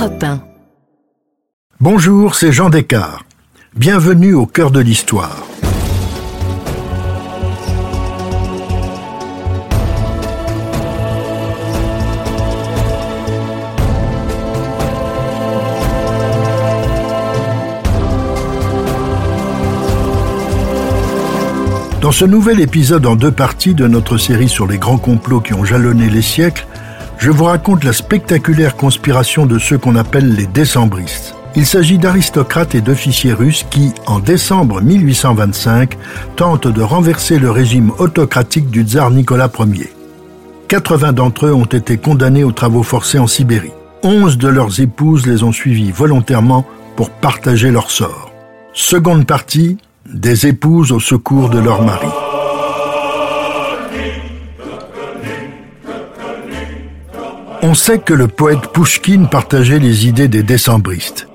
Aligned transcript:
Europe 0.00 0.24
1. 0.24 0.40
Bonjour, 1.78 2.34
c'est 2.34 2.52
Jean 2.52 2.70
Descartes. 2.70 3.22
Bienvenue 3.76 4.32
au 4.32 4.46
cœur 4.46 4.70
de 4.70 4.80
l'histoire. 4.80 5.46
Dans 22.00 22.10
ce 22.10 22.24
nouvel 22.24 22.60
épisode 22.60 23.04
en 23.04 23.16
deux 23.16 23.30
parties 23.30 23.74
de 23.74 23.86
notre 23.86 24.16
série 24.16 24.48
sur 24.48 24.66
les 24.66 24.78
grands 24.78 24.96
complots 24.96 25.42
qui 25.42 25.52
ont 25.52 25.66
jalonné 25.66 26.08
les 26.08 26.22
siècles, 26.22 26.66
je 27.20 27.30
vous 27.30 27.44
raconte 27.44 27.84
la 27.84 27.92
spectaculaire 27.92 28.76
conspiration 28.76 29.44
de 29.44 29.58
ceux 29.58 29.76
qu'on 29.76 29.94
appelle 29.94 30.34
les 30.34 30.46
décembristes. 30.46 31.34
Il 31.54 31.66
s'agit 31.66 31.98
d'aristocrates 31.98 32.74
et 32.74 32.80
d'officiers 32.80 33.34
russes 33.34 33.66
qui, 33.70 33.92
en 34.06 34.20
décembre 34.20 34.80
1825, 34.80 35.98
tentent 36.36 36.68
de 36.68 36.82
renverser 36.82 37.38
le 37.38 37.50
régime 37.50 37.92
autocratique 37.98 38.70
du 38.70 38.82
tsar 38.82 39.10
Nicolas 39.10 39.50
Ier. 39.58 39.92
80 40.68 41.12
d'entre 41.12 41.46
eux 41.46 41.52
ont 41.52 41.64
été 41.66 41.98
condamnés 41.98 42.44
aux 42.44 42.52
travaux 42.52 42.84
forcés 42.84 43.18
en 43.18 43.26
Sibérie. 43.26 43.72
11 44.02 44.38
de 44.38 44.48
leurs 44.48 44.80
épouses 44.80 45.26
les 45.26 45.42
ont 45.42 45.52
suivis 45.52 45.90
volontairement 45.90 46.64
pour 46.96 47.10
partager 47.10 47.70
leur 47.70 47.90
sort. 47.90 48.30
Seconde 48.72 49.26
partie, 49.26 49.76
des 50.10 50.46
épouses 50.46 50.92
au 50.92 51.00
secours 51.00 51.50
de 51.50 51.58
leur 51.58 51.82
mari. 51.82 52.08
On 57.62 57.74
sait 57.74 57.98
que 57.98 58.14
le 58.14 58.26
poète 58.26 58.72
Pouchkine 58.72 59.28
partageait 59.28 59.78
les 59.78 60.06
idées 60.06 60.28
des 60.28 60.42
décembristes. 60.42 61.28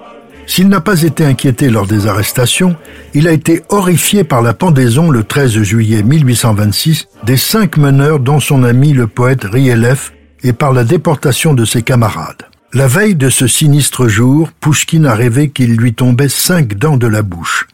S'il 0.48 0.70
n'a 0.70 0.82
pas 0.82 1.04
été 1.04 1.24
inquiété 1.24 1.70
lors 1.70 1.86
des 1.86 2.08
arrestations, 2.08 2.76
il 3.14 3.28
a 3.28 3.32
été 3.32 3.62
horrifié 3.70 4.24
par 4.24 4.42
la 4.42 4.54
pendaison 4.54 5.12
le 5.12 5.24
13 5.24 5.62
juillet 5.62 6.02
1826 6.02 7.08
des 7.24 7.38
cinq 7.38 7.78
meneurs 7.78 8.20
dont 8.20 8.40
son 8.40 8.64
ami 8.64 8.94
le 8.94 9.06
poète 9.06 9.44
Rielev 9.44 10.12
et 10.44 10.54
par 10.54 10.74
la 10.74 10.84
déportation 10.84 11.54
de 11.54 11.64
ses 11.64 11.84
camarades. 11.84 12.44
La 12.74 12.88
veille 12.88 13.16
de 13.16 13.30
ce 13.30 13.46
sinistre 13.46 14.08
jour, 14.08 14.50
Pouchkine 14.60 15.06
a 15.06 15.16
rêvé 15.16 15.50
qu'il 15.50 15.76
lui 15.76 15.94
tombait 15.94 16.30
cinq 16.30 16.76
dents 16.76 16.98
de 16.98 17.08
la 17.08 17.22
bouche. 17.22 17.68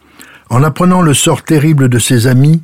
En 0.49 0.61
apprenant 0.63 1.01
le 1.01 1.13
sort 1.13 1.43
terrible 1.43 1.87
de 1.87 1.99
ses 1.99 2.27
amis, 2.27 2.61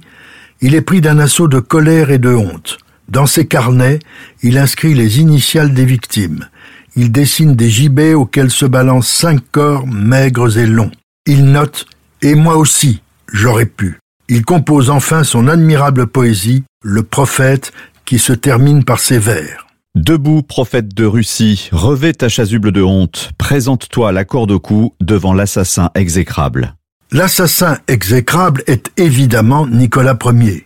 il 0.60 0.76
est 0.76 0.82
pris 0.82 1.00
d'un 1.00 1.20
assaut 1.20 1.48
de 1.48 1.60
colère 1.60 2.12
et 2.12 2.18
de 2.18 2.34
honte. 2.34 2.78
Dans 3.10 3.26
ses 3.26 3.48
carnets, 3.48 4.00
il 4.44 4.58
inscrit 4.58 4.94
les 4.94 5.20
initiales 5.20 5.74
des 5.74 5.86
victimes. 5.86 6.48
Il 6.96 7.12
dessine 7.12 7.56
des 7.56 7.70
gibets 7.70 8.14
auxquels 8.14 8.52
se 8.52 8.66
balancent 8.66 9.08
cinq 9.08 9.40
corps 9.52 9.88
maigres 9.88 10.58
et 10.58 10.66
longs. 10.66 10.92
Il 11.26 11.46
note⁇ 11.46 11.86
Et 12.28 12.36
moi 12.36 12.58
aussi, 12.58 13.02
j'aurais 13.32 13.66
pu⁇ 13.66 13.92
Il 14.30 14.44
compose 14.44 14.90
enfin 14.90 15.24
son 15.24 15.48
admirable 15.48 16.08
poésie, 16.08 16.64
Le 16.84 17.04
prophète, 17.04 17.72
qui 18.06 18.20
se 18.20 18.34
termine 18.34 18.84
par 18.84 19.00
ces 19.00 19.20
vers. 19.20 19.68
Debout, 19.96 20.44
prophète 20.44 20.94
de 20.94 21.06
Russie, 21.06 21.70
revêt 21.72 22.14
ta 22.14 22.30
chasuble 22.30 22.72
de 22.72 22.84
honte, 22.84 23.32
présente-toi 23.38 24.10
à 24.10 24.12
la 24.12 24.26
corde 24.26 24.52
au 24.52 24.60
cou 24.60 24.94
devant 25.02 25.34
l'assassin 25.34 25.90
exécrable. 25.96 26.76
L'assassin 27.12 27.80
exécrable 27.88 28.64
est 28.68 28.92
évidemment 28.98 29.66
Nicolas 29.66 30.18
Ier. 30.24 30.64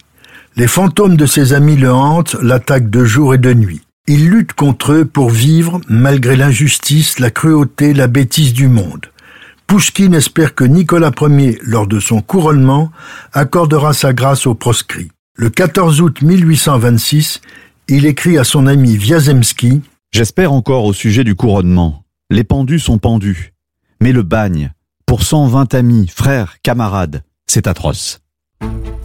Les 0.57 0.67
fantômes 0.67 1.15
de 1.15 1.25
ses 1.25 1.53
amis 1.53 1.77
le 1.77 1.93
hantent, 1.93 2.35
l'attaquent 2.41 2.89
de 2.89 3.05
jour 3.05 3.33
et 3.33 3.37
de 3.37 3.53
nuit. 3.53 3.81
Il 4.07 4.29
lutte 4.29 4.53
contre 4.53 4.91
eux 4.93 5.05
pour 5.05 5.29
vivre 5.29 5.79
malgré 5.87 6.35
l'injustice, 6.35 7.19
la 7.19 7.31
cruauté, 7.31 7.93
la 7.93 8.07
bêtise 8.07 8.51
du 8.53 8.67
monde. 8.67 9.05
Pouchkine 9.67 10.13
espère 10.13 10.53
que 10.53 10.65
Nicolas 10.65 11.11
Ier, 11.21 11.57
lors 11.63 11.87
de 11.87 12.01
son 12.01 12.21
couronnement, 12.21 12.91
accordera 13.31 13.93
sa 13.93 14.11
grâce 14.11 14.45
aux 14.45 14.55
proscrits. 14.55 15.11
Le 15.35 15.49
14 15.49 16.01
août 16.01 16.21
1826, 16.21 17.39
il 17.87 18.05
écrit 18.05 18.37
à 18.37 18.43
son 18.43 18.67
ami 18.67 18.97
Viazemski 18.97 19.81
J'espère 20.11 20.51
encore 20.51 20.83
au 20.83 20.91
sujet 20.91 21.23
du 21.23 21.35
couronnement. 21.35 22.03
Les 22.29 22.43
pendus 22.43 22.79
sont 22.79 22.97
pendus. 22.97 23.53
Mais 24.01 24.11
le 24.11 24.23
bagne, 24.23 24.73
pour 25.05 25.23
120 25.23 25.73
amis, 25.73 26.07
frères, 26.13 26.57
camarades, 26.63 27.23
c'est 27.47 27.67
atroce. 27.67 28.21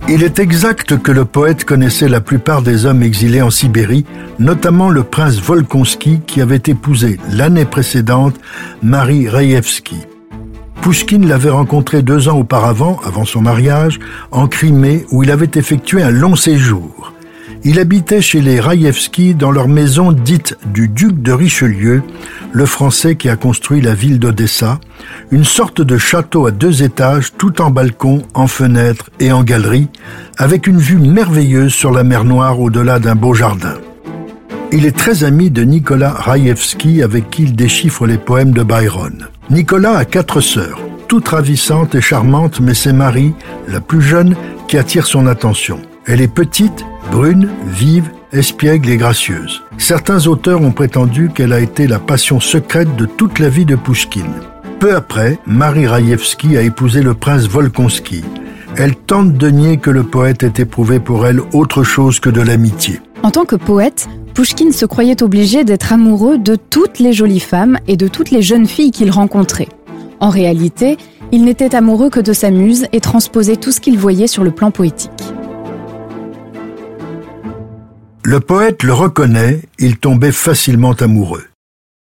Il 0.08 0.22
est 0.22 0.38
exact 0.38 0.98
que 0.98 1.10
le 1.10 1.24
poète 1.24 1.64
connaissait 1.64 2.08
la 2.08 2.20
plupart 2.20 2.62
des 2.62 2.86
hommes 2.86 3.02
exilés 3.02 3.42
en 3.42 3.50
Sibérie, 3.50 4.04
notamment 4.38 4.88
le 4.88 5.02
prince 5.02 5.40
Volkonsky 5.40 6.20
qui 6.24 6.40
avait 6.40 6.62
épousé 6.66 7.18
l'année 7.32 7.64
précédente 7.64 8.36
Marie 8.82 9.28
Rayevsky. 9.28 9.96
Pouchkine 10.80 11.26
l'avait 11.26 11.50
rencontré 11.50 12.02
deux 12.02 12.28
ans 12.28 12.38
auparavant, 12.38 13.00
avant 13.04 13.24
son 13.24 13.40
mariage, 13.40 13.98
en 14.30 14.46
Crimée 14.46 15.04
où 15.10 15.24
il 15.24 15.32
avait 15.32 15.50
effectué 15.56 16.04
un 16.04 16.10
long 16.10 16.36
séjour. 16.36 17.12
Il 17.68 17.80
habitait 17.80 18.22
chez 18.22 18.42
les 18.42 18.60
Raïevski 18.60 19.34
dans 19.34 19.50
leur 19.50 19.66
maison 19.66 20.12
dite 20.12 20.56
du 20.72 20.86
duc 20.86 21.20
de 21.20 21.32
Richelieu, 21.32 22.04
le 22.52 22.64
Français 22.64 23.16
qui 23.16 23.28
a 23.28 23.34
construit 23.34 23.80
la 23.80 23.92
ville 23.92 24.20
d'Odessa, 24.20 24.78
une 25.32 25.42
sorte 25.42 25.80
de 25.80 25.98
château 25.98 26.46
à 26.46 26.52
deux 26.52 26.84
étages, 26.84 27.32
tout 27.36 27.60
en 27.60 27.70
balcon, 27.70 28.22
en 28.34 28.46
fenêtres 28.46 29.10
et 29.18 29.32
en 29.32 29.42
galeries, 29.42 29.88
avec 30.38 30.68
une 30.68 30.78
vue 30.78 30.98
merveilleuse 30.98 31.72
sur 31.72 31.90
la 31.90 32.04
mer 32.04 32.22
Noire 32.22 32.60
au-delà 32.60 33.00
d'un 33.00 33.16
beau 33.16 33.34
jardin. 33.34 33.74
Il 34.70 34.86
est 34.86 34.96
très 34.96 35.24
ami 35.24 35.50
de 35.50 35.64
Nicolas 35.64 36.12
Raïevski 36.12 37.02
avec 37.02 37.30
qui 37.30 37.42
il 37.42 37.56
déchiffre 37.56 38.06
les 38.06 38.18
poèmes 38.18 38.52
de 38.52 38.62
Byron. 38.62 39.26
Nicolas 39.50 39.98
a 39.98 40.04
quatre 40.04 40.40
sœurs, 40.40 40.78
toutes 41.08 41.26
ravissantes 41.26 41.96
et 41.96 42.00
charmantes, 42.00 42.60
mais 42.60 42.74
c'est 42.74 42.92
Marie, 42.92 43.34
la 43.66 43.80
plus 43.80 44.02
jeune, 44.02 44.36
qui 44.68 44.78
attire 44.78 45.08
son 45.08 45.26
attention. 45.26 45.80
Elle 46.08 46.20
est 46.20 46.32
petite, 46.32 46.84
brune, 47.10 47.48
vive, 47.66 48.10
espiègle 48.32 48.90
et 48.90 48.96
gracieuse. 48.96 49.62
Certains 49.78 50.26
auteurs 50.26 50.62
ont 50.62 50.72
prétendu 50.72 51.30
qu'elle 51.34 51.52
a 51.52 51.60
été 51.60 51.86
la 51.86 51.98
passion 51.98 52.40
secrète 52.40 52.94
de 52.96 53.06
toute 53.06 53.38
la 53.38 53.48
vie 53.48 53.64
de 53.64 53.76
Pouchkine. 53.76 54.24
Peu 54.78 54.94
après, 54.94 55.38
Marie 55.46 55.86
Raïevski 55.86 56.56
a 56.56 56.62
épousé 56.62 57.02
le 57.02 57.14
prince 57.14 57.48
Volkonsky. 57.48 58.24
Elle 58.76 58.94
tente 58.94 59.32
de 59.32 59.48
nier 59.48 59.78
que 59.78 59.90
le 59.90 60.02
poète 60.02 60.42
ait 60.42 60.62
éprouvé 60.62 61.00
pour 61.00 61.26
elle 61.26 61.40
autre 61.52 61.82
chose 61.82 62.20
que 62.20 62.28
de 62.28 62.42
l'amitié. 62.42 63.00
En 63.22 63.30
tant 63.30 63.46
que 63.46 63.56
poète, 63.56 64.08
Pouchkine 64.34 64.72
se 64.72 64.84
croyait 64.84 65.22
obligé 65.22 65.64
d'être 65.64 65.92
amoureux 65.92 66.36
de 66.36 66.56
toutes 66.56 66.98
les 66.98 67.14
jolies 67.14 67.40
femmes 67.40 67.78
et 67.88 67.96
de 67.96 68.06
toutes 68.06 68.30
les 68.30 68.42
jeunes 68.42 68.66
filles 68.66 68.90
qu'il 68.90 69.10
rencontrait. 69.10 69.68
En 70.20 70.28
réalité, 70.28 70.98
il 71.32 71.44
n'était 71.44 71.74
amoureux 71.74 72.10
que 72.10 72.20
de 72.20 72.32
sa 72.32 72.50
muse 72.50 72.86
et 72.92 73.00
transposait 73.00 73.56
tout 73.56 73.72
ce 73.72 73.80
qu'il 73.80 73.98
voyait 73.98 74.26
sur 74.26 74.44
le 74.44 74.50
plan 74.50 74.70
poétique. 74.70 75.10
Le 78.28 78.40
poète 78.40 78.82
le 78.82 78.92
reconnaît, 78.92 79.62
il 79.78 79.98
tombait 79.98 80.32
facilement 80.32 80.94
amoureux. 80.94 81.44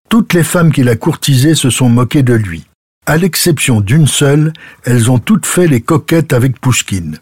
Toutes 0.09 0.35
les 0.35 0.45
femmes 0.45 0.71
qu'il 0.73 0.89
a 0.89 0.95
courtisées 0.95 1.57
se 1.57 1.69
sont 1.69 1.89
moquées 1.89 2.23
de 2.23 2.35
lui. 2.35 2.65
À 3.07 3.17
l'exception 3.17 3.81
d'une 3.81 4.07
seule, 4.07 4.53
elles 4.85 5.11
ont 5.11 5.19
toutes 5.19 5.47
fait 5.47 5.67
les 5.67 5.81
coquettes 5.81 6.33
avec 6.33 6.61
Pouchkine. 6.61 7.19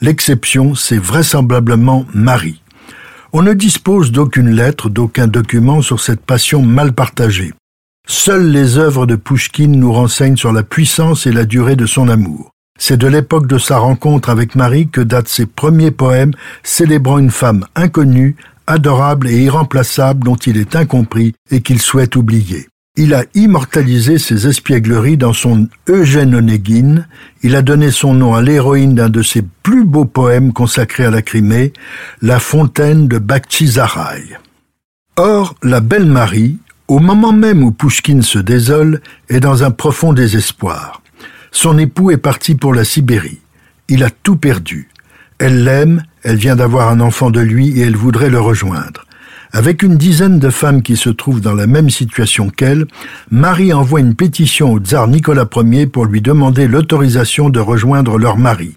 L'exception, 0.00 0.76
c'est 0.76 0.98
vraisemblablement 0.98 2.06
Marie. 2.14 2.62
On 3.32 3.42
ne 3.42 3.54
dispose 3.54 4.12
d'aucune 4.12 4.50
lettre, 4.50 4.88
d'aucun 4.88 5.26
document 5.26 5.82
sur 5.82 6.00
cette 6.00 6.24
passion 6.24 6.62
mal 6.62 6.92
partagée. 6.92 7.52
Seules 8.06 8.52
les 8.52 8.78
œuvres 8.78 9.06
de 9.06 9.16
Pouchkine 9.16 9.80
nous 9.80 9.92
renseignent 9.92 10.36
sur 10.36 10.52
la 10.52 10.62
puissance 10.62 11.26
et 11.26 11.32
la 11.32 11.44
durée 11.44 11.74
de 11.74 11.86
son 11.86 12.08
amour. 12.08 12.53
C'est 12.78 12.96
de 12.96 13.06
l'époque 13.06 13.46
de 13.46 13.58
sa 13.58 13.78
rencontre 13.78 14.30
avec 14.30 14.56
Marie 14.56 14.88
que 14.88 15.00
datent 15.00 15.28
ses 15.28 15.46
premiers 15.46 15.92
poèmes 15.92 16.32
célébrant 16.62 17.18
une 17.18 17.30
femme 17.30 17.66
inconnue, 17.76 18.36
adorable 18.66 19.28
et 19.28 19.42
irremplaçable 19.42 20.24
dont 20.24 20.36
il 20.36 20.56
est 20.56 20.74
incompris 20.74 21.34
et 21.50 21.60
qu'il 21.60 21.80
souhaite 21.80 22.16
oublier. 22.16 22.68
Il 22.96 23.14
a 23.14 23.24
immortalisé 23.34 24.18
ses 24.18 24.46
espiègleries 24.46 25.16
dans 25.16 25.32
son 25.32 25.68
Eugène 25.88 26.34
Onégine. 26.34 27.08
Il 27.42 27.56
a 27.56 27.62
donné 27.62 27.90
son 27.90 28.14
nom 28.14 28.34
à 28.34 28.42
l'héroïne 28.42 28.94
d'un 28.94 29.08
de 29.08 29.22
ses 29.22 29.42
plus 29.62 29.84
beaux 29.84 30.04
poèmes 30.04 30.52
consacrés 30.52 31.04
à 31.04 31.10
la 31.10 31.22
Crimée, 31.22 31.72
La 32.22 32.38
fontaine 32.38 33.08
de 33.08 33.18
Bakhchisaray. 33.18 34.38
Or, 35.16 35.54
la 35.62 35.80
belle 35.80 36.06
Marie, 36.06 36.58
au 36.86 36.98
moment 37.00 37.32
même 37.32 37.62
où 37.64 37.72
Pouchkine 37.72 38.22
se 38.22 38.38
désole, 38.38 39.00
est 39.28 39.40
dans 39.40 39.64
un 39.64 39.70
profond 39.70 40.12
désespoir. 40.12 41.02
Son 41.54 41.78
époux 41.78 42.10
est 42.10 42.18
parti 42.18 42.56
pour 42.56 42.74
la 42.74 42.84
Sibérie. 42.84 43.40
Il 43.88 44.02
a 44.02 44.10
tout 44.10 44.36
perdu. 44.36 44.90
Elle 45.38 45.64
l'aime, 45.64 46.02
elle 46.24 46.36
vient 46.36 46.56
d'avoir 46.56 46.88
un 46.90 47.00
enfant 47.00 47.30
de 47.30 47.40
lui 47.40 47.78
et 47.78 47.82
elle 47.82 47.96
voudrait 47.96 48.28
le 48.28 48.40
rejoindre. 48.40 49.06
Avec 49.52 49.84
une 49.84 49.96
dizaine 49.96 50.40
de 50.40 50.50
femmes 50.50 50.82
qui 50.82 50.96
se 50.96 51.10
trouvent 51.10 51.40
dans 51.40 51.54
la 51.54 51.68
même 51.68 51.90
situation 51.90 52.50
qu'elle, 52.50 52.86
Marie 53.30 53.72
envoie 53.72 54.00
une 54.00 54.16
pétition 54.16 54.72
au 54.72 54.80
tsar 54.80 55.06
Nicolas 55.06 55.48
Ier 55.56 55.86
pour 55.86 56.06
lui 56.06 56.20
demander 56.20 56.66
l'autorisation 56.66 57.50
de 57.50 57.60
rejoindre 57.60 58.18
leur 58.18 58.36
mari. 58.36 58.74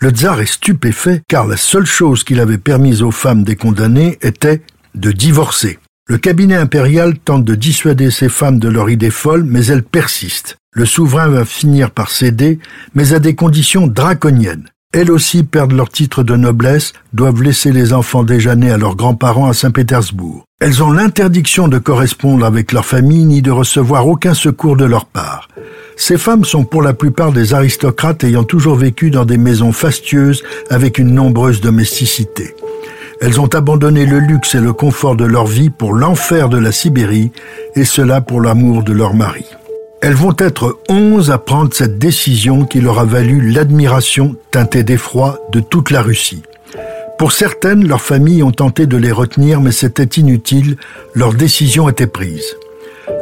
Le 0.00 0.08
tsar 0.08 0.40
est 0.40 0.46
stupéfait 0.46 1.20
car 1.28 1.46
la 1.46 1.58
seule 1.58 1.86
chose 1.86 2.24
qu'il 2.24 2.40
avait 2.40 2.58
permise 2.58 3.02
aux 3.02 3.10
femmes 3.10 3.44
des 3.44 3.56
condamnés 3.56 4.18
était 4.22 4.62
de 4.94 5.12
divorcer. 5.12 5.78
Le 6.06 6.16
cabinet 6.16 6.56
impérial 6.56 7.18
tente 7.18 7.44
de 7.44 7.54
dissuader 7.54 8.10
ces 8.10 8.30
femmes 8.30 8.58
de 8.58 8.68
leur 8.68 8.88
idée 8.88 9.10
folle, 9.10 9.44
mais 9.44 9.66
elles 9.66 9.82
persistent. 9.84 10.57
Le 10.72 10.84
souverain 10.84 11.28
va 11.28 11.44
finir 11.44 11.90
par 11.90 12.10
céder, 12.10 12.58
mais 12.94 13.14
à 13.14 13.18
des 13.18 13.34
conditions 13.34 13.86
draconiennes. 13.86 14.68
Elles 14.92 15.10
aussi 15.10 15.42
perdent 15.42 15.72
leur 15.72 15.90
titre 15.90 16.22
de 16.22 16.36
noblesse, 16.36 16.92
doivent 17.12 17.42
laisser 17.42 17.72
les 17.72 17.92
enfants 17.92 18.22
déjà 18.22 18.54
nés 18.54 18.70
à 18.70 18.78
leurs 18.78 18.96
grands-parents 18.96 19.48
à 19.48 19.52
Saint-Pétersbourg. 19.52 20.44
Elles 20.60 20.82
ont 20.82 20.90
l'interdiction 20.90 21.68
de 21.68 21.78
correspondre 21.78 22.44
avec 22.44 22.72
leur 22.72 22.86
famille 22.86 23.24
ni 23.24 23.42
de 23.42 23.50
recevoir 23.50 24.08
aucun 24.08 24.34
secours 24.34 24.76
de 24.76 24.84
leur 24.84 25.04
part. 25.04 25.48
Ces 25.96 26.16
femmes 26.16 26.44
sont 26.44 26.64
pour 26.64 26.82
la 26.82 26.94
plupart 26.94 27.32
des 27.32 27.54
aristocrates 27.54 28.24
ayant 28.24 28.44
toujours 28.44 28.76
vécu 28.76 29.10
dans 29.10 29.24
des 29.24 29.36
maisons 29.36 29.72
fastueuses 29.72 30.42
avec 30.70 30.98
une 30.98 31.12
nombreuse 31.12 31.60
domesticité. 31.60 32.54
Elles 33.20 33.40
ont 33.40 33.48
abandonné 33.48 34.06
le 34.06 34.20
luxe 34.20 34.54
et 34.54 34.60
le 34.60 34.72
confort 34.72 35.16
de 35.16 35.24
leur 35.24 35.46
vie 35.46 35.70
pour 35.70 35.92
l'enfer 35.92 36.48
de 36.48 36.58
la 36.58 36.72
Sibérie, 36.72 37.32
et 37.74 37.84
cela 37.84 38.20
pour 38.20 38.40
l'amour 38.40 38.84
de 38.84 38.92
leur 38.92 39.14
mari. 39.14 39.44
Elles 40.00 40.14
vont 40.14 40.34
être 40.38 40.78
onze 40.88 41.30
à 41.30 41.38
prendre 41.38 41.74
cette 41.74 41.98
décision 41.98 42.64
qui 42.64 42.80
leur 42.80 43.00
a 43.00 43.04
valu 43.04 43.50
l'admiration 43.50 44.36
teintée 44.52 44.84
d'effroi 44.84 45.40
de 45.52 45.58
toute 45.58 45.90
la 45.90 46.02
Russie. 46.02 46.42
Pour 47.18 47.32
certaines, 47.32 47.86
leurs 47.86 48.00
familles 48.00 48.44
ont 48.44 48.52
tenté 48.52 48.86
de 48.86 48.96
les 48.96 49.10
retenir, 49.10 49.60
mais 49.60 49.72
c'était 49.72 50.20
inutile, 50.20 50.76
leur 51.14 51.34
décision 51.34 51.88
était 51.88 52.06
prise. 52.06 52.56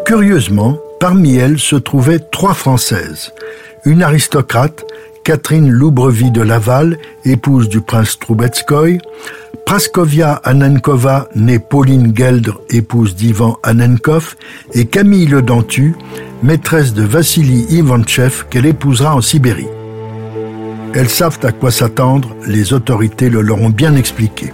Curieusement, 0.05 0.78
parmi 1.00 1.37
elles 1.37 1.58
se 1.58 1.76
trouvaient 1.76 2.19
trois 2.19 2.52
Françaises. 2.52 3.32
Une 3.87 4.02
aristocrate, 4.02 4.84
Catherine 5.25 5.70
Loubrevie 5.70 6.31
de 6.31 6.43
Laval, 6.43 6.99
épouse 7.25 7.70
du 7.70 7.81
prince 7.81 8.19
Troubetskoy, 8.19 8.99
Praskovia 9.66 10.34
Anenkova, 10.44 11.28
née 11.34 11.58
Pauline 11.58 12.16
Geldre, 12.16 12.60
épouse 12.70 13.16
d'Ivan 13.16 13.58
Anenkov, 13.64 14.36
et 14.74 14.84
Camille 14.84 15.26
Le 15.26 15.42
Dentu, 15.42 15.96
maîtresse 16.44 16.94
de 16.94 17.02
Vassili 17.02 17.66
Ivanchev, 17.70 18.44
qu'elle 18.48 18.66
épousera 18.66 19.16
en 19.16 19.20
Sibérie. 19.20 19.66
Elles 20.94 21.08
savent 21.08 21.40
à 21.42 21.50
quoi 21.50 21.72
s'attendre, 21.72 22.36
les 22.46 22.74
autorités 22.74 23.28
le 23.28 23.40
leur 23.40 23.60
ont 23.60 23.70
bien 23.70 23.96
expliqué. 23.96 24.52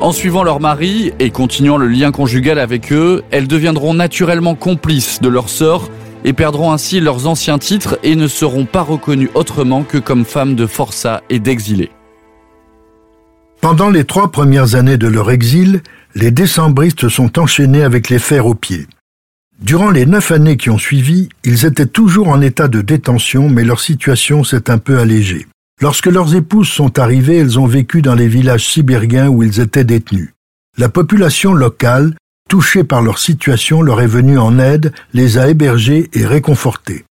En 0.00 0.10
suivant 0.10 0.42
leur 0.42 0.58
mari 0.58 1.12
et 1.20 1.30
continuant 1.30 1.76
le 1.76 1.86
lien 1.86 2.10
conjugal 2.10 2.58
avec 2.58 2.92
eux, 2.92 3.22
elles 3.30 3.46
deviendront 3.46 3.94
naturellement 3.94 4.56
complices 4.56 5.20
de 5.20 5.28
leur 5.28 5.48
sort 5.48 5.88
et 6.24 6.32
perdront 6.32 6.72
ainsi 6.72 6.98
leurs 6.98 7.28
anciens 7.28 7.60
titres 7.60 8.00
et 8.02 8.16
ne 8.16 8.26
seront 8.26 8.64
pas 8.64 8.82
reconnues 8.82 9.30
autrement 9.34 9.84
que 9.84 9.98
comme 9.98 10.24
femmes 10.24 10.56
de 10.56 10.66
forçat 10.66 11.22
et 11.30 11.38
d'exilés. 11.38 11.92
Pendant 13.60 13.90
les 13.90 14.04
trois 14.04 14.32
premières 14.32 14.74
années 14.74 14.96
de 14.96 15.06
leur 15.06 15.30
exil, 15.30 15.82
les 16.14 16.30
décembristes 16.30 17.10
sont 17.10 17.38
enchaînés 17.38 17.82
avec 17.82 18.08
les 18.08 18.18
fers 18.18 18.46
aux 18.46 18.54
pieds. 18.54 18.86
Durant 19.60 19.90
les 19.90 20.06
neuf 20.06 20.30
années 20.30 20.56
qui 20.56 20.70
ont 20.70 20.78
suivi, 20.78 21.28
ils 21.44 21.66
étaient 21.66 21.84
toujours 21.84 22.28
en 22.28 22.40
état 22.40 22.68
de 22.68 22.80
détention, 22.80 23.50
mais 23.50 23.62
leur 23.62 23.80
situation 23.80 24.44
s'est 24.44 24.70
un 24.70 24.78
peu 24.78 24.98
allégée. 24.98 25.46
Lorsque 25.82 26.06
leurs 26.06 26.34
épouses 26.34 26.70
sont 26.70 26.98
arrivées, 26.98 27.36
elles 27.36 27.58
ont 27.58 27.66
vécu 27.66 28.00
dans 28.00 28.14
les 28.14 28.28
villages 28.28 28.66
sibériens 28.66 29.28
où 29.28 29.42
ils 29.42 29.60
étaient 29.60 29.84
détenus. 29.84 30.32
La 30.78 30.88
population 30.88 31.52
locale, 31.52 32.14
touchée 32.48 32.84
par 32.84 33.02
leur 33.02 33.18
situation, 33.18 33.82
leur 33.82 34.00
est 34.00 34.06
venue 34.06 34.38
en 34.38 34.58
aide, 34.58 34.92
les 35.12 35.36
a 35.36 35.48
hébergés 35.48 36.08
et 36.14 36.24
réconfortés. 36.24 37.04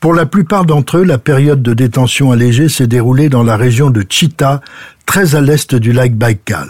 Pour 0.00 0.12
la 0.12 0.26
plupart 0.26 0.66
d'entre 0.66 0.98
eux, 0.98 1.04
la 1.04 1.18
période 1.18 1.62
de 1.62 1.72
détention 1.72 2.30
allégée 2.30 2.68
s'est 2.68 2.86
déroulée 2.86 3.28
dans 3.28 3.42
la 3.42 3.56
région 3.56 3.90
de 3.90 4.04
Chita, 4.08 4.60
très 5.06 5.34
à 5.34 5.40
l'est 5.40 5.74
du 5.74 5.92
lac 5.92 6.14
Baïkal. 6.14 6.68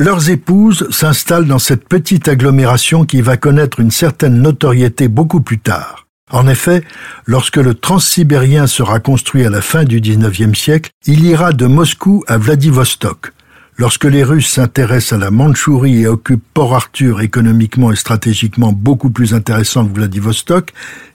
Leurs 0.00 0.30
épouses 0.30 0.88
s'installent 0.90 1.46
dans 1.46 1.58
cette 1.58 1.88
petite 1.88 2.28
agglomération 2.28 3.04
qui 3.04 3.20
va 3.20 3.36
connaître 3.36 3.80
une 3.80 3.90
certaine 3.90 4.40
notoriété 4.40 5.08
beaucoup 5.08 5.40
plus 5.40 5.58
tard. 5.58 6.06
En 6.30 6.48
effet, 6.48 6.82
lorsque 7.26 7.58
le 7.58 7.74
transsibérien 7.74 8.66
sera 8.66 8.98
construit 8.98 9.44
à 9.44 9.50
la 9.50 9.60
fin 9.60 9.84
du 9.84 10.00
XIXe 10.00 10.58
siècle, 10.58 10.90
il 11.06 11.24
ira 11.24 11.52
de 11.52 11.66
Moscou 11.66 12.24
à 12.26 12.38
Vladivostok. 12.38 13.33
Lorsque 13.76 14.04
les 14.04 14.22
Russes 14.22 14.50
s'intéressent 14.50 15.14
à 15.14 15.24
la 15.24 15.32
Mandchourie 15.32 16.02
et 16.02 16.06
occupent 16.06 16.44
Port-Arthur 16.54 17.20
économiquement 17.20 17.90
et 17.90 17.96
stratégiquement 17.96 18.72
beaucoup 18.72 19.10
plus 19.10 19.34
intéressant 19.34 19.84
que 19.84 19.94
Vladivostok, 19.94 20.72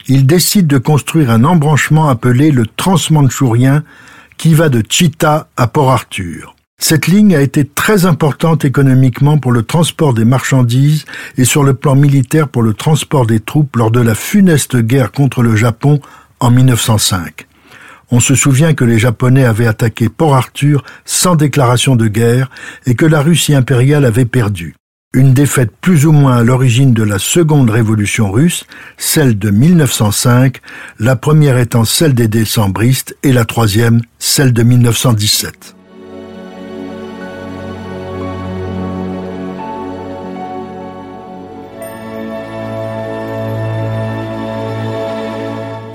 ils 0.08 0.26
décident 0.26 0.68
de 0.68 0.78
construire 0.78 1.32
un 1.32 1.46
embranchement 1.46 2.10
appelé 2.10 2.52
le 2.52 2.66
Transmandchourien 2.66 3.84
qui 4.38 4.54
va 4.56 4.68
de 4.68 4.84
Chita 4.88 5.48
à 5.56 5.68
Port-Arthur. 5.68 6.56
Cette 6.82 7.08
ligne 7.08 7.36
a 7.36 7.42
été 7.42 7.66
très 7.66 8.06
importante 8.06 8.66
économiquement 8.66 9.38
pour 9.38 9.52
le 9.54 9.64
transport 9.64 10.14
des 10.14 10.26
marchandises 10.26 11.06
et 11.38 11.46
sur 11.46 11.64
le 11.64 11.74
plan 11.74 11.96
militaire 11.96 12.50
pour 12.50 12.62
le 12.62 12.74
transport 12.74 13.26
des 13.26 13.40
troupes 13.40 13.76
lors 13.78 13.92
de 13.92 14.02
la 14.02 14.16
funeste 14.16 14.78
guerre 14.78 15.12
contre 15.12 15.44
le 15.44 15.56
Japon 15.56 16.00
en 16.40 16.52
1905. 16.52 17.49
On 18.12 18.20
se 18.20 18.36
souvient 18.36 18.74
que 18.74 18.86
les 18.86 19.00
Japonais 19.00 19.46
avaient 19.46 19.68
attaqué 19.68 20.10
Port 20.10 20.36
Arthur 20.36 20.84
sans 21.06 21.36
déclaration 21.36 21.96
de 21.96 22.08
guerre 22.08 22.50
et 22.86 22.96
que 22.96 23.06
la 23.06 23.22
Russie 23.22 23.54
impériale 23.54 24.06
avait 24.06 24.26
perdu. 24.26 24.76
Une 25.14 25.34
défaite 25.34 25.72
plus 25.82 26.06
ou 26.06 26.12
moins 26.12 26.38
à 26.38 26.44
l'origine 26.44 26.94
de 26.94 27.02
la 27.02 27.18
seconde 27.18 27.72
révolution 27.72 28.32
russe, 28.32 28.66
celle 28.98 29.40
de 29.40 29.50
1905, 29.50 30.60
la 31.00 31.16
première 31.16 31.58
étant 31.58 31.84
celle 31.84 32.14
des 32.14 32.28
décembristes 32.28 33.18
et 33.24 33.34
la 33.34 33.46
troisième 33.46 34.02
celle 34.20 34.54
de 34.54 34.62
1917. 34.62 35.79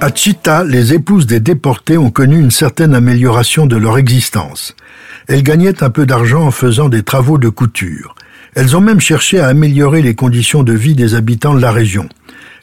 À 0.04 0.10
Chita, 0.14 0.64
les 0.64 0.92
épouses 0.92 1.26
des 1.26 1.40
déportés 1.40 1.96
ont 1.96 2.10
connu 2.10 2.38
une 2.38 2.50
certaine 2.50 2.94
amélioration 2.94 3.64
de 3.64 3.78
leur 3.78 3.96
existence. 3.96 4.76
Elles 5.28 5.42
gagnaient 5.42 5.82
un 5.82 5.88
peu 5.88 6.04
d'argent 6.04 6.42
en 6.42 6.50
faisant 6.50 6.90
des 6.90 7.02
travaux 7.02 7.38
de 7.38 7.48
couture. 7.48 8.14
Elles 8.54 8.76
ont 8.76 8.82
même 8.82 9.00
cherché 9.00 9.40
à 9.40 9.46
améliorer 9.46 10.02
les 10.02 10.14
conditions 10.14 10.62
de 10.62 10.74
vie 10.74 10.94
des 10.94 11.14
habitants 11.14 11.54
de 11.54 11.62
la 11.62 11.72
région. 11.72 12.06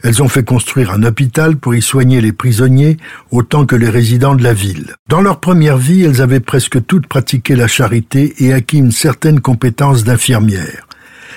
Elles 0.03 0.21
ont 0.21 0.27
fait 0.27 0.43
construire 0.43 0.91
un 0.91 1.01
hôpital 1.01 1.55
pour 1.55 1.73
y 1.73 1.81
soigner 1.81 2.21
les 2.21 2.31
prisonniers 2.31 2.97
autant 3.31 3.65
que 3.65 3.75
les 3.75 3.89
résidents 3.89 4.35
de 4.35 4.43
la 4.43 4.53
ville. 4.53 4.93
Dans 5.09 5.21
leur 5.21 5.39
première 5.39 5.77
vie, 5.77 6.03
elles 6.03 6.21
avaient 6.21 6.41
presque 6.41 6.85
toutes 6.85 7.07
pratiqué 7.07 7.55
la 7.55 7.67
charité 7.67 8.35
et 8.37 8.53
acquis 8.53 8.77
une 8.77 8.91
certaine 8.91 9.39
compétence 9.39 10.03
d'infirmière. 10.03 10.87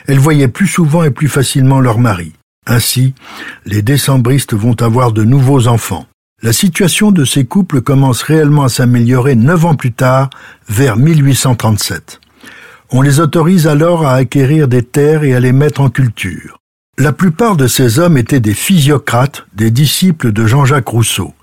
Elles 0.06 0.18
voyaient 0.18 0.48
plus 0.48 0.68
souvent 0.68 1.02
et 1.02 1.10
plus 1.10 1.28
facilement 1.28 1.80
leur 1.80 1.98
mari. 1.98 2.34
Ainsi, 2.66 3.14
les 3.66 3.82
décembristes 3.82 4.54
vont 4.54 4.76
avoir 4.80 5.12
de 5.12 5.24
nouveaux 5.24 5.66
enfants. 5.68 6.06
La 6.42 6.52
situation 6.52 7.10
de 7.10 7.24
ces 7.24 7.44
couples 7.44 7.80
commence 7.80 8.22
réellement 8.22 8.64
à 8.64 8.68
s'améliorer 8.68 9.34
neuf 9.34 9.64
ans 9.64 9.76
plus 9.76 9.92
tard, 9.92 10.30
vers 10.68 10.96
1837. 10.96 12.20
On 12.90 13.02
les 13.02 13.20
autorise 13.20 13.66
alors 13.66 14.06
à 14.06 14.14
acquérir 14.14 14.68
des 14.68 14.82
terres 14.82 15.24
et 15.24 15.34
à 15.34 15.40
les 15.40 15.52
mettre 15.52 15.80
en 15.80 15.90
culture. 15.90 16.58
La 16.98 17.12
plupart 17.12 17.56
de 17.56 17.66
ces 17.66 17.98
hommes 17.98 18.16
étaient 18.16 18.40
des 18.40 18.54
physiocrates, 18.54 19.46
des 19.54 19.70
disciples 19.70 20.32
de 20.32 20.46
Jean-Jacques 20.46 20.88
Rousseau. 20.88 21.34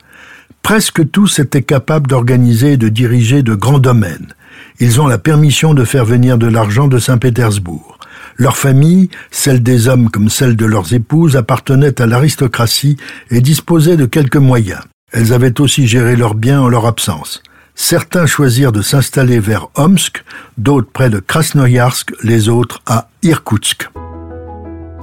Presque 0.62 1.10
tous 1.12 1.40
étaient 1.40 1.64
capables 1.64 2.08
d'organiser 2.08 2.74
et 2.74 2.78
de 2.78 2.90
diriger 2.90 3.44
de 3.44 3.56
grands 3.56 3.80
domaines. 3.80 4.34
Ils 4.80 5.02
ont 5.02 5.08
la 5.08 5.18
permission 5.18 5.74
de 5.74 5.84
faire 5.84 6.06
venir 6.06 6.38
de 6.38 6.48
l'argent 6.48 6.88
de 6.88 7.00
Saint-Pétersbourg. 7.00 7.98
Leur 8.42 8.58
famille, 8.58 9.12
celle 9.30 9.62
des 9.62 9.88
hommes 9.88 10.10
comme 10.10 10.28
celle 10.28 10.56
de 10.56 10.66
leurs 10.66 10.96
épouses, 10.96 11.36
appartenait 11.36 12.02
à 12.02 12.08
l'aristocratie 12.08 12.98
et 13.30 13.40
disposait 13.40 13.98
de 13.98 14.08
quelques 14.08 14.36
moyens. 14.36 14.82
Elles 15.12 15.32
avaient 15.32 15.62
aussi 15.62 15.88
géré 15.88 16.16
leurs 16.16 16.34
biens 16.34 16.60
en 16.60 16.68
leur 16.68 16.88
absence. 16.88 17.44
Certains 17.76 18.26
choisirent 18.26 18.72
de 18.72 18.82
s'installer 18.82 19.40
vers 19.40 19.68
Omsk, 19.76 20.24
d'autres 20.58 20.90
près 20.92 21.12
de 21.12 21.20
Krasnoyarsk, 21.20 22.14
les 22.24 22.50
autres 22.50 22.82
à 22.88 23.10
Irkoutsk. 23.22 23.88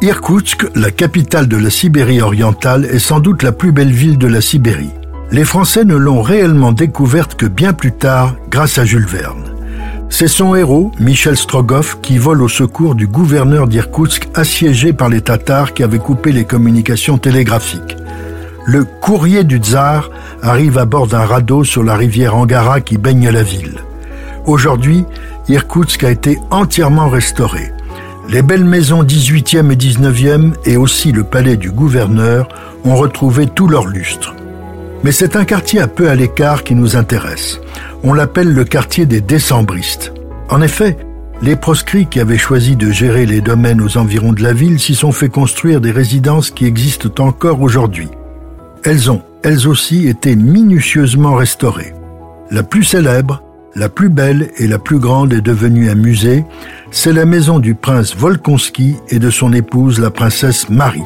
Irkoutsk, 0.02 0.66
la 0.74 0.90
capitale 0.90 1.46
de 1.46 1.58
la 1.58 1.70
Sibérie 1.70 2.20
orientale, 2.20 2.86
est 2.86 2.98
sans 2.98 3.20
doute 3.20 3.44
la 3.44 3.52
plus 3.52 3.70
belle 3.70 3.92
ville 3.92 4.18
de 4.18 4.26
la 4.26 4.40
Sibérie. 4.40 4.90
Les 5.30 5.44
Français 5.44 5.84
ne 5.84 5.94
l'ont 5.94 6.22
réellement 6.22 6.72
découverte 6.72 7.36
que 7.36 7.46
bien 7.46 7.72
plus 7.72 7.92
tard 7.92 8.34
grâce 8.50 8.78
à 8.78 8.84
Jules 8.84 9.06
Verne. 9.06 9.57
C'est 10.10 10.28
son 10.28 10.54
héros, 10.54 10.90
Michel 10.98 11.36
Strogoff, 11.36 12.00
qui 12.00 12.18
vole 12.18 12.42
au 12.42 12.48
secours 12.48 12.94
du 12.94 13.06
gouverneur 13.06 13.68
d'Irkoutsk 13.68 14.28
assiégé 14.34 14.92
par 14.92 15.08
les 15.08 15.20
Tatars 15.20 15.74
qui 15.74 15.82
avaient 15.82 15.98
coupé 15.98 16.32
les 16.32 16.44
communications 16.44 17.18
télégraphiques. 17.18 17.96
Le 18.66 18.84
courrier 18.84 19.44
du 19.44 19.58
tsar 19.58 20.10
arrive 20.42 20.78
à 20.78 20.86
bord 20.86 21.06
d'un 21.06 21.24
radeau 21.24 21.62
sur 21.62 21.84
la 21.84 21.94
rivière 21.94 22.36
Angara 22.36 22.80
qui 22.80 22.98
baigne 22.98 23.28
la 23.28 23.42
ville. 23.42 23.78
Aujourd'hui, 24.46 25.04
Irkoutsk 25.48 26.02
a 26.04 26.10
été 26.10 26.38
entièrement 26.50 27.08
restauré. 27.08 27.72
Les 28.28 28.42
belles 28.42 28.64
maisons 28.64 29.04
18e 29.04 29.70
et 29.70 29.76
19e 29.76 30.52
et 30.64 30.76
aussi 30.76 31.12
le 31.12 31.24
palais 31.24 31.56
du 31.56 31.70
gouverneur 31.70 32.48
ont 32.84 32.96
retrouvé 32.96 33.46
tout 33.46 33.68
leur 33.68 33.86
lustre. 33.86 34.34
Mais 35.04 35.12
c'est 35.12 35.36
un 35.36 35.44
quartier 35.44 35.80
un 35.80 35.88
peu 35.88 36.08
à 36.08 36.14
l'écart 36.14 36.64
qui 36.64 36.74
nous 36.74 36.96
intéresse. 36.96 37.60
On 38.02 38.12
l'appelle 38.12 38.52
le 38.52 38.64
quartier 38.64 39.06
des 39.06 39.20
décembristes. 39.20 40.12
En 40.48 40.62
effet, 40.62 40.96
Les 41.40 41.54
proscrits 41.54 42.06
qui 42.06 42.18
avaient 42.18 42.36
choisi 42.36 42.74
de 42.74 42.90
gérer 42.90 43.24
les 43.24 43.40
domaines 43.40 43.80
aux 43.80 43.96
environs 43.96 44.32
de 44.32 44.42
la 44.42 44.52
ville 44.52 44.80
s'y 44.80 44.96
sont 44.96 45.12
fait 45.12 45.28
construire 45.28 45.80
des 45.80 45.92
résidences 45.92 46.50
qui 46.50 46.66
existent 46.66 47.24
encore 47.24 47.62
aujourd'hui. 47.62 48.08
Elles 48.82 49.08
ont, 49.10 49.22
elles 49.44 49.68
aussi, 49.68 50.08
été 50.08 50.34
minutieusement 50.34 51.36
restaurées. 51.36 51.94
La 52.50 52.64
plus 52.64 52.82
célèbre, 52.82 53.42
la 53.76 53.88
plus 53.88 54.08
belle 54.08 54.50
et 54.56 54.66
la 54.66 54.80
plus 54.80 54.98
grande 54.98 55.32
est 55.32 55.40
devenue 55.40 55.90
un 55.90 55.94
musée, 55.94 56.44
c'est 56.90 57.12
la 57.12 57.24
maison 57.24 57.60
du 57.60 57.76
prince 57.76 58.16
Volkonski 58.16 58.96
et 59.10 59.20
de 59.20 59.30
son 59.30 59.52
épouse 59.52 60.00
la 60.00 60.10
princesse 60.10 60.68
Marie. 60.68 61.02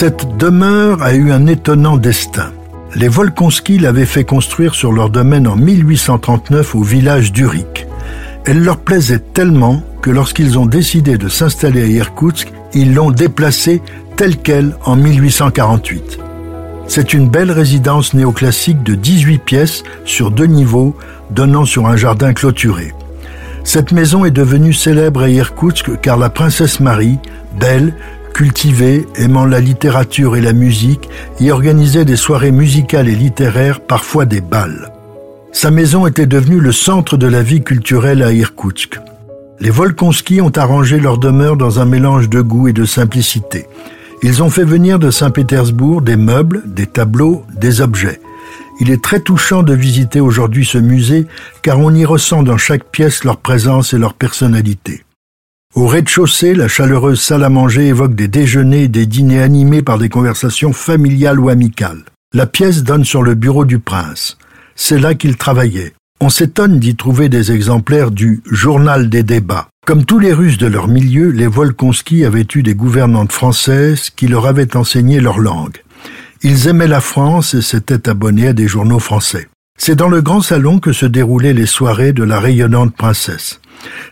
Cette 0.00 0.36
demeure 0.36 1.02
a 1.02 1.12
eu 1.12 1.32
un 1.32 1.48
étonnant 1.48 1.96
destin. 1.96 2.52
Les 2.94 3.08
Volkonski 3.08 3.80
l'avaient 3.80 4.06
fait 4.06 4.22
construire 4.22 4.76
sur 4.76 4.92
leur 4.92 5.10
domaine 5.10 5.48
en 5.48 5.56
1839 5.56 6.76
au 6.76 6.82
village 6.84 7.32
d'Urik. 7.32 7.88
Elle 8.46 8.62
leur 8.62 8.76
plaisait 8.76 9.18
tellement 9.18 9.82
que 10.00 10.10
lorsqu'ils 10.10 10.56
ont 10.56 10.66
décidé 10.66 11.18
de 11.18 11.28
s'installer 11.28 11.82
à 11.82 11.86
Irkoutsk, 11.86 12.52
ils 12.74 12.94
l'ont 12.94 13.10
déplacée 13.10 13.82
telle 14.14 14.36
qu'elle 14.36 14.76
en 14.84 14.94
1848. 14.94 16.20
C'est 16.86 17.12
une 17.12 17.28
belle 17.28 17.50
résidence 17.50 18.14
néoclassique 18.14 18.84
de 18.84 18.94
18 18.94 19.38
pièces 19.38 19.82
sur 20.04 20.30
deux 20.30 20.46
niveaux, 20.46 20.94
donnant 21.32 21.64
sur 21.64 21.88
un 21.88 21.96
jardin 21.96 22.34
clôturé. 22.34 22.94
Cette 23.64 23.90
maison 23.90 24.24
est 24.24 24.30
devenue 24.30 24.72
célèbre 24.72 25.22
à 25.22 25.28
Irkoutsk 25.28 26.00
car 26.00 26.18
la 26.18 26.30
princesse 26.30 26.78
Marie, 26.78 27.18
belle, 27.58 27.94
cultivée, 28.38 29.04
aimant 29.16 29.46
la 29.46 29.58
littérature 29.58 30.36
et 30.36 30.40
la 30.40 30.52
musique, 30.52 31.08
y 31.40 31.50
organisait 31.50 32.04
des 32.04 32.14
soirées 32.14 32.52
musicales 32.52 33.08
et 33.08 33.16
littéraires, 33.16 33.80
parfois 33.80 34.26
des 34.26 34.40
bals. 34.40 34.92
Sa 35.50 35.72
maison 35.72 36.06
était 36.06 36.24
devenue 36.24 36.60
le 36.60 36.70
centre 36.70 37.16
de 37.16 37.26
la 37.26 37.42
vie 37.42 37.64
culturelle 37.64 38.22
à 38.22 38.32
Irkoutsk. 38.32 39.00
Les 39.58 39.70
Volkonski 39.70 40.40
ont 40.40 40.52
arrangé 40.54 41.00
leur 41.00 41.18
demeure 41.18 41.56
dans 41.56 41.80
un 41.80 41.84
mélange 41.84 42.28
de 42.28 42.40
goût 42.40 42.68
et 42.68 42.72
de 42.72 42.84
simplicité. 42.84 43.66
Ils 44.22 44.40
ont 44.40 44.50
fait 44.50 44.62
venir 44.62 45.00
de 45.00 45.10
Saint-Pétersbourg 45.10 46.00
des 46.00 46.14
meubles, 46.14 46.62
des 46.64 46.86
tableaux, 46.86 47.44
des 47.56 47.80
objets. 47.80 48.20
Il 48.78 48.92
est 48.92 49.02
très 49.02 49.18
touchant 49.18 49.64
de 49.64 49.74
visiter 49.74 50.20
aujourd'hui 50.20 50.64
ce 50.64 50.78
musée 50.78 51.26
car 51.62 51.80
on 51.80 51.92
y 51.92 52.04
ressent 52.04 52.44
dans 52.44 52.56
chaque 52.56 52.84
pièce 52.84 53.24
leur 53.24 53.38
présence 53.38 53.94
et 53.94 53.98
leur 53.98 54.14
personnalité. 54.14 55.02
Au 55.74 55.86
rez-de-chaussée, 55.86 56.54
la 56.54 56.66
chaleureuse 56.66 57.20
salle 57.20 57.44
à 57.44 57.50
manger 57.50 57.88
évoque 57.88 58.14
des 58.14 58.26
déjeuners 58.26 58.84
et 58.84 58.88
des 58.88 59.04
dîners 59.04 59.42
animés 59.42 59.82
par 59.82 59.98
des 59.98 60.08
conversations 60.08 60.72
familiales 60.72 61.38
ou 61.38 61.50
amicales. 61.50 62.04
La 62.32 62.46
pièce 62.46 62.82
donne 62.82 63.04
sur 63.04 63.22
le 63.22 63.34
bureau 63.34 63.64
du 63.66 63.78
prince. 63.78 64.38
C'est 64.76 64.98
là 64.98 65.14
qu'il 65.14 65.36
travaillait. 65.36 65.92
On 66.20 66.30
s'étonne 66.30 66.78
d'y 66.78 66.96
trouver 66.96 67.28
des 67.28 67.52
exemplaires 67.52 68.10
du 68.10 68.42
Journal 68.50 69.10
des 69.10 69.22
débats. 69.22 69.68
Comme 69.86 70.04
tous 70.04 70.18
les 70.18 70.32
Russes 70.32 70.58
de 70.58 70.66
leur 70.66 70.88
milieu, 70.88 71.30
les 71.30 71.46
Volkonski 71.46 72.24
avaient 72.24 72.46
eu 72.54 72.62
des 72.62 72.74
gouvernantes 72.74 73.32
françaises 73.32 74.10
qui 74.10 74.26
leur 74.26 74.46
avaient 74.46 74.76
enseigné 74.76 75.20
leur 75.20 75.38
langue. 75.38 75.82
Ils 76.42 76.66
aimaient 76.68 76.88
la 76.88 77.00
France 77.00 77.54
et 77.54 77.62
s'étaient 77.62 78.08
abonnés 78.08 78.48
à 78.48 78.52
des 78.52 78.68
journaux 78.68 78.98
français. 78.98 79.48
C'est 79.78 79.96
dans 79.96 80.08
le 80.08 80.22
grand 80.22 80.40
salon 80.40 80.80
que 80.80 80.92
se 80.92 81.06
déroulaient 81.06 81.54
les 81.54 81.66
soirées 81.66 82.12
de 82.12 82.24
la 82.24 82.40
rayonnante 82.40 82.96
princesse. 82.96 83.60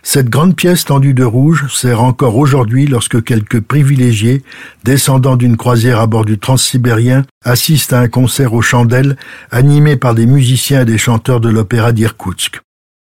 Cette 0.03 0.29
grande 0.29 0.55
pièce 0.55 0.85
tendue 0.85 1.13
de 1.13 1.23
rouge 1.23 1.65
sert 1.73 2.01
encore 2.01 2.37
aujourd'hui 2.37 2.87
lorsque 2.87 3.23
quelques 3.23 3.59
privilégiés, 3.59 4.43
descendant 4.83 5.35
d'une 5.35 5.57
croisière 5.57 5.99
à 5.99 6.07
bord 6.07 6.25
du 6.25 6.39
Transsibérien, 6.39 7.23
assistent 7.43 7.93
à 7.93 7.99
un 7.99 8.07
concert 8.07 8.53
aux 8.53 8.61
chandelles 8.61 9.17
animé 9.51 9.97
par 9.97 10.15
des 10.15 10.25
musiciens 10.25 10.81
et 10.81 10.85
des 10.85 10.97
chanteurs 10.97 11.39
de 11.39 11.49
l'opéra 11.49 11.91
d'Irkoutsk. 11.91 12.61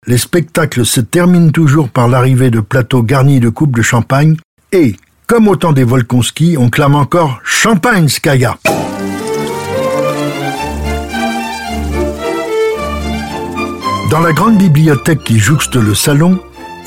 Les 0.08 0.18
spectacles 0.18 0.86
se 0.86 1.00
terminent 1.00 1.52
toujours 1.52 1.90
par 1.90 2.08
l'arrivée 2.08 2.50
de 2.50 2.60
plateaux 2.60 3.04
garnis 3.04 3.40
de 3.40 3.50
coupes 3.50 3.76
de 3.76 3.84
champagne 3.84 4.38
et, 4.72 4.96
comme 5.28 5.48
au 5.48 5.56
temps 5.56 5.74
des 5.74 5.84
Volkonski, 5.84 6.56
on 6.58 6.70
clame 6.70 6.96
encore 6.96 7.40
Champagne 7.44 8.08
Skaya. 8.08 8.58
Dans 14.12 14.20
la 14.20 14.34
grande 14.34 14.58
bibliothèque 14.58 15.24
qui 15.24 15.40
jouxte 15.40 15.78
le 15.78 15.96
salon, 15.96 16.38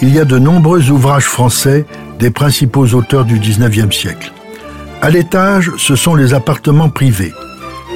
il 0.02 0.14
y 0.14 0.20
a 0.20 0.26
de 0.26 0.38
nombreux 0.38 0.90
ouvrages 0.90 1.24
français 1.24 1.86
des 2.18 2.28
principaux 2.28 2.86
auteurs 2.88 3.24
du 3.24 3.38
XIXe 3.38 3.96
siècle. 3.96 4.30
À 5.00 5.08
l'étage, 5.08 5.72
ce 5.78 5.96
sont 5.96 6.14
les 6.16 6.34
appartements 6.34 6.90
privés. 6.90 7.32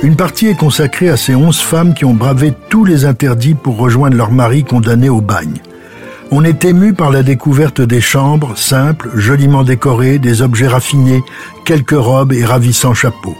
Une 0.02 0.16
partie 0.16 0.46
est 0.46 0.56
consacrée 0.56 1.10
à 1.10 1.18
ces 1.18 1.34
onze 1.34 1.60
femmes 1.60 1.92
qui 1.92 2.06
ont 2.06 2.14
bravé 2.14 2.54
tous 2.70 2.86
les 2.86 3.04
interdits 3.04 3.52
pour 3.52 3.76
rejoindre 3.76 4.16
leur 4.16 4.32
mari 4.32 4.64
condamné 4.64 5.10
au 5.10 5.20
bagne. 5.20 5.60
On 6.30 6.42
est 6.42 6.64
ému 6.64 6.94
par 6.94 7.10
la 7.10 7.22
découverte 7.22 7.82
des 7.82 8.00
chambres, 8.00 8.56
simples, 8.56 9.10
joliment 9.14 9.62
décorées, 9.62 10.18
des 10.18 10.40
objets 10.40 10.68
raffinés, 10.68 11.22
quelques 11.66 11.90
robes 11.90 12.32
et 12.32 12.46
ravissants 12.46 12.94
chapeaux. 12.94 13.36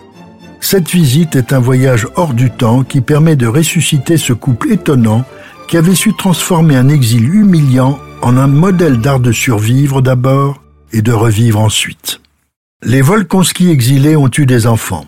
Cette 0.61 0.90
visite 0.90 1.35
est 1.35 1.54
un 1.54 1.61
voyage 1.61 2.07
hors 2.16 2.35
du 2.35 2.50
temps 2.50 2.83
qui 2.83 3.00
permet 3.00 3.37
de 3.37 3.47
ressusciter 3.47 4.18
ce 4.18 4.35
couple 4.35 4.73
étonnant 4.73 5.25
qui 5.69 5.77
avait 5.77 5.95
su 5.95 6.15
transformer 6.15 6.77
un 6.77 6.89
exil 6.89 7.33
humiliant 7.33 8.01
en 8.23 8.37
un 8.37 8.47
modèle 8.47 9.01
d'art 9.01 9.21
de 9.21 9.33
survivre 9.33 10.01
d'abord 10.01 10.63
et 10.93 11.03
de 11.03 11.13
revivre 11.13 11.61
ensuite. 11.61 12.21
Les 12.83 13.03
Volkonski 13.03 13.71
exilés 13.71 14.17
ont 14.17 14.31
eu 14.37 14.47
des 14.47 14.67
enfants. 14.67 15.07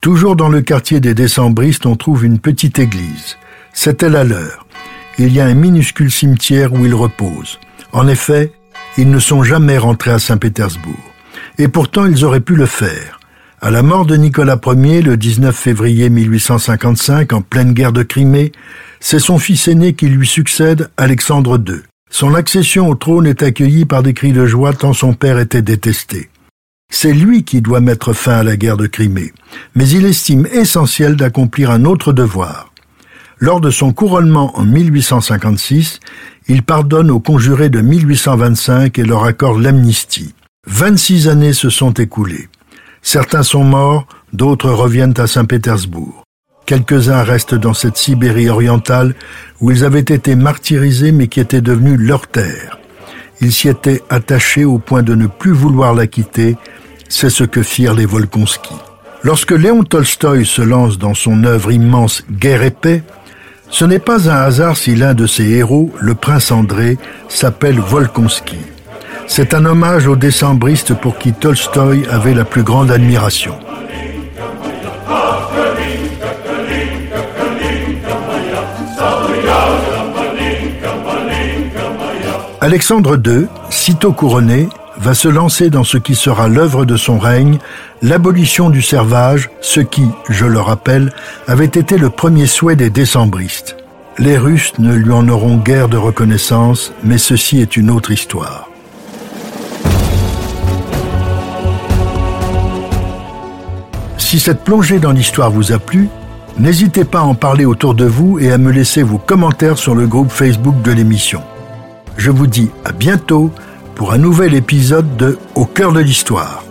Toujours 0.00 0.34
dans 0.34 0.48
le 0.48 0.62
quartier 0.62 0.98
des 0.98 1.14
décembristes, 1.14 1.86
on 1.86 1.94
trouve 1.94 2.24
une 2.24 2.38
petite 2.38 2.78
église. 2.78 3.36
C'était 3.72 4.08
la 4.08 4.24
leur. 4.24 4.66
Il 5.18 5.32
y 5.32 5.40
a 5.40 5.46
un 5.46 5.54
minuscule 5.54 6.10
cimetière 6.10 6.72
où 6.72 6.84
ils 6.84 6.94
reposent. 6.94 7.60
En 7.92 8.08
effet, 8.08 8.52
ils 8.96 9.10
ne 9.10 9.18
sont 9.18 9.42
jamais 9.42 9.78
rentrés 9.78 10.10
à 10.10 10.18
Saint-Pétersbourg. 10.18 10.94
Et 11.58 11.68
pourtant, 11.68 12.06
ils 12.06 12.24
auraient 12.24 12.40
pu 12.40 12.56
le 12.56 12.66
faire. 12.66 13.20
À 13.64 13.70
la 13.70 13.84
mort 13.84 14.06
de 14.06 14.16
Nicolas 14.16 14.58
Ier 14.66 15.02
le 15.02 15.16
19 15.16 15.54
février 15.54 16.10
1855, 16.10 17.32
en 17.32 17.42
pleine 17.42 17.74
guerre 17.74 17.92
de 17.92 18.02
Crimée, 18.02 18.50
c'est 18.98 19.20
son 19.20 19.38
fils 19.38 19.68
aîné 19.68 19.92
qui 19.92 20.08
lui 20.08 20.26
succède, 20.26 20.90
Alexandre 20.96 21.62
II. 21.64 21.76
Son 22.10 22.34
accession 22.34 22.88
au 22.88 22.96
trône 22.96 23.24
est 23.24 23.44
accueillie 23.44 23.84
par 23.84 24.02
des 24.02 24.14
cris 24.14 24.32
de 24.32 24.46
joie 24.46 24.72
tant 24.72 24.92
son 24.92 25.14
père 25.14 25.38
était 25.38 25.62
détesté. 25.62 26.28
C'est 26.92 27.12
lui 27.12 27.44
qui 27.44 27.60
doit 27.60 27.80
mettre 27.80 28.12
fin 28.14 28.32
à 28.32 28.42
la 28.42 28.56
guerre 28.56 28.76
de 28.76 28.88
Crimée, 28.88 29.32
mais 29.76 29.88
il 29.88 30.06
estime 30.06 30.48
essentiel 30.50 31.14
d'accomplir 31.14 31.70
un 31.70 31.84
autre 31.84 32.12
devoir. 32.12 32.72
Lors 33.38 33.60
de 33.60 33.70
son 33.70 33.92
couronnement 33.92 34.58
en 34.58 34.64
1856, 34.64 36.00
il 36.48 36.64
pardonne 36.64 37.12
aux 37.12 37.20
conjurés 37.20 37.70
de 37.70 37.80
1825 37.80 38.98
et 38.98 39.04
leur 39.04 39.22
accorde 39.22 39.62
l'amnistie. 39.62 40.34
26 40.66 41.28
années 41.28 41.52
se 41.52 41.70
sont 41.70 41.92
écoulées. 41.92 42.48
Certains 43.02 43.42
sont 43.42 43.64
morts, 43.64 44.06
d'autres 44.32 44.70
reviennent 44.70 45.14
à 45.18 45.26
Saint-Pétersbourg. 45.26 46.22
Quelques-uns 46.66 47.24
restent 47.24 47.56
dans 47.56 47.74
cette 47.74 47.96
Sibérie 47.96 48.48
orientale 48.48 49.14
où 49.60 49.72
ils 49.72 49.84
avaient 49.84 49.98
été 49.98 50.36
martyrisés 50.36 51.12
mais 51.12 51.26
qui 51.26 51.40
était 51.40 51.60
devenue 51.60 51.96
leur 51.96 52.28
terre. 52.28 52.78
Ils 53.40 53.52
s'y 53.52 53.68
étaient 53.68 54.02
attachés 54.08 54.64
au 54.64 54.78
point 54.78 55.02
de 55.02 55.16
ne 55.16 55.26
plus 55.26 55.50
vouloir 55.50 55.94
la 55.94 56.06
quitter. 56.06 56.56
C'est 57.08 57.28
ce 57.28 57.42
que 57.42 57.62
firent 57.62 57.94
les 57.94 58.06
Volkonski. 58.06 58.74
Lorsque 59.24 59.50
Léon 59.50 59.82
Tolstoï 59.82 60.46
se 60.46 60.62
lance 60.62 60.96
dans 60.96 61.14
son 61.14 61.42
œuvre 61.44 61.72
immense 61.72 62.24
Guerre 62.30 62.62
et 62.62 62.70
paix, 62.70 63.02
ce 63.68 63.84
n'est 63.84 63.98
pas 63.98 64.30
un 64.30 64.42
hasard 64.42 64.76
si 64.76 64.94
l'un 64.94 65.14
de 65.14 65.26
ses 65.26 65.48
héros, 65.48 65.92
le 66.00 66.14
prince 66.14 66.52
André, 66.52 66.98
s'appelle 67.28 67.80
Volkonski. 67.80 68.58
C'est 69.26 69.54
un 69.54 69.64
hommage 69.64 70.06
aux 70.06 70.16
décembristes 70.16 70.94
pour 70.94 71.18
qui 71.18 71.32
Tolstoï 71.32 72.06
avait 72.10 72.34
la 72.34 72.44
plus 72.44 72.62
grande 72.62 72.90
admiration. 72.90 73.54
Alexandre 82.60 83.20
II, 83.26 83.48
sitôt 83.70 84.12
couronné, 84.12 84.68
va 84.96 85.14
se 85.14 85.26
lancer 85.26 85.68
dans 85.68 85.82
ce 85.82 85.98
qui 85.98 86.14
sera 86.14 86.46
l'œuvre 86.46 86.84
de 86.84 86.96
son 86.96 87.18
règne, 87.18 87.58
l'abolition 88.02 88.70
du 88.70 88.82
servage, 88.82 89.50
ce 89.60 89.80
qui, 89.80 90.04
je 90.28 90.46
le 90.46 90.60
rappelle, 90.60 91.12
avait 91.48 91.64
été 91.64 91.98
le 91.98 92.08
premier 92.08 92.46
souhait 92.46 92.76
des 92.76 92.90
décembristes. 92.90 93.76
Les 94.18 94.38
Russes 94.38 94.74
ne 94.78 94.94
lui 94.94 95.12
en 95.12 95.28
auront 95.28 95.56
guère 95.56 95.88
de 95.88 95.96
reconnaissance, 95.96 96.92
mais 97.02 97.18
ceci 97.18 97.60
est 97.60 97.76
une 97.76 97.90
autre 97.90 98.12
histoire. 98.12 98.68
Si 104.32 104.40
cette 104.40 104.64
plongée 104.64 104.98
dans 104.98 105.12
l'histoire 105.12 105.50
vous 105.50 105.72
a 105.72 105.78
plu, 105.78 106.08
n'hésitez 106.58 107.04
pas 107.04 107.18
à 107.18 107.24
en 107.24 107.34
parler 107.34 107.66
autour 107.66 107.94
de 107.94 108.06
vous 108.06 108.38
et 108.38 108.50
à 108.50 108.56
me 108.56 108.72
laisser 108.72 109.02
vos 109.02 109.18
commentaires 109.18 109.76
sur 109.76 109.94
le 109.94 110.06
groupe 110.06 110.30
Facebook 110.30 110.80
de 110.80 110.90
l'émission. 110.90 111.42
Je 112.16 112.30
vous 112.30 112.46
dis 112.46 112.70
à 112.86 112.92
bientôt 112.92 113.50
pour 113.94 114.14
un 114.14 114.16
nouvel 114.16 114.54
épisode 114.54 115.18
de 115.18 115.38
Au 115.54 115.66
cœur 115.66 115.92
de 115.92 116.00
l'histoire. 116.00 116.64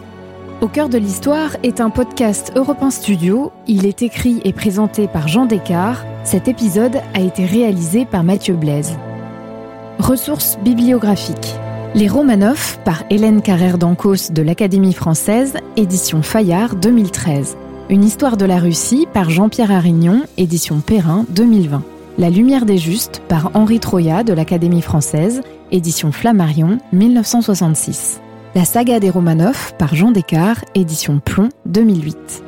Au 0.60 0.68
cœur 0.68 0.89
de 0.89 0.98
l'histoire 0.98 1.56
est 1.62 1.82
un 1.82 1.91
podcast 1.91 2.51
Europe 2.56 2.82
1 2.82 2.89
Studio. 2.89 3.51
Il 3.68 3.86
est 3.86 4.01
écrit 4.01 4.41
et 4.44 4.53
présenté 4.53 5.08
par 5.08 5.27
Jean 5.27 5.46
Descartes. 5.46 6.03
Cet 6.24 6.48
épisode 6.48 7.00
a 7.13 7.20
été 7.20 7.46
réalisé 7.46 8.08
par 8.08 8.24
Mathieu 8.24 8.56
Blaise. 8.56 8.98
Ressources 10.00 10.58
bibliographiques. 10.63 11.53
Les 11.93 12.07
Romanov 12.07 12.79
par 12.86 13.03
Hélène 13.10 13.41
Carrère 13.41 13.77
d'Ancos 13.77 14.31
de 14.31 14.41
l'Académie 14.41 14.93
française, 14.93 15.55
édition 15.75 16.21
Fayard 16.21 16.77
2013. 16.77 17.57
Une 17.89 18.05
histoire 18.05 18.38
de 18.38 18.45
la 18.45 18.60
Russie 18.60 19.10
par 19.13 19.29
Jean-Pierre 19.29 19.71
Arignon, 19.74 20.21
édition 20.38 20.79
Perrin 20.79 21.25
2020. 21.31 21.83
La 22.17 22.29
lumière 22.29 22.65
des 22.65 22.77
justes 22.77 23.21
par 23.27 23.51
Henri 23.55 23.81
Troya 23.81 24.24
de 24.24 24.31
l'Académie 24.31 24.81
française, 24.81 25.41
édition 25.74 26.13
Flammarion 26.13 26.77
1966. 26.93 28.21
La 28.55 28.63
saga 28.63 29.01
des 29.01 29.10
Romanov 29.10 29.74
par 29.77 29.93
Jean 29.93 30.12
Descartes, 30.12 30.63
édition 30.75 31.19
Plomb 31.19 31.50
2008. 31.65 32.43